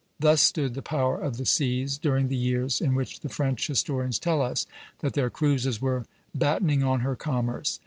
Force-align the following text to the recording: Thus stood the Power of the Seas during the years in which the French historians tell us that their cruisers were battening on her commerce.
Thus 0.19 0.41
stood 0.41 0.73
the 0.73 0.81
Power 0.81 1.19
of 1.21 1.37
the 1.37 1.45
Seas 1.45 1.99
during 1.99 2.27
the 2.27 2.35
years 2.35 2.81
in 2.81 2.95
which 2.95 3.19
the 3.19 3.29
French 3.29 3.67
historians 3.67 4.17
tell 4.17 4.41
us 4.41 4.65
that 5.01 5.13
their 5.13 5.29
cruisers 5.29 5.79
were 5.79 6.07
battening 6.33 6.81
on 6.81 7.01
her 7.01 7.15
commerce. 7.15 7.77